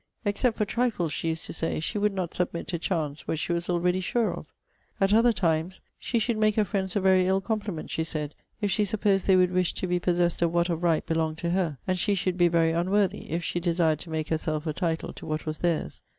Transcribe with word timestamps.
'Except 0.25 0.57
for 0.57 0.65
trifles,' 0.65 1.13
she 1.13 1.27
used 1.29 1.45
to 1.45 1.53
say, 1.53 1.79
'she 1.79 1.99
would 1.99 2.11
not 2.15 2.33
submit 2.33 2.67
to 2.69 2.79
chance 2.79 3.27
what 3.27 3.37
she 3.37 3.53
was 3.53 3.69
already 3.69 3.99
sure 3.99 4.33
of.' 4.33 4.47
At 4.99 5.13
other 5.13 5.31
times, 5.31 5.79
'she 5.99 6.17
should 6.17 6.37
make 6.39 6.55
her 6.55 6.65
friends 6.65 6.95
a 6.95 6.99
very 6.99 7.27
ill 7.27 7.39
compliment,' 7.39 7.91
she 7.91 8.03
said, 8.03 8.33
'if 8.61 8.71
she 8.71 8.83
supposed 8.83 9.27
they 9.27 9.35
would 9.35 9.51
wish 9.51 9.75
to 9.75 9.85
be 9.85 9.99
possessed 9.99 10.41
of 10.41 10.51
what 10.55 10.69
of 10.69 10.81
right 10.81 11.05
belonged 11.05 11.37
to 11.37 11.51
her; 11.51 11.77
and 11.85 11.99
she 11.99 12.15
should 12.15 12.35
be 12.39 12.47
very 12.47 12.71
unworthy, 12.71 13.29
if 13.29 13.43
she 13.43 13.59
desired 13.59 13.99
to 13.99 14.09
make 14.09 14.29
herself 14.29 14.65
a 14.65 14.73
title 14.73 15.13
to 15.13 15.27
what 15.27 15.45
was 15.45 15.59
theirs.' 15.59 16.01